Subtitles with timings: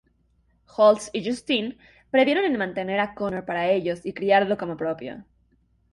[0.75, 1.77] Holtz y Justine
[2.09, 5.23] previeron en mantener a Connor para ellos y criarlo como propio.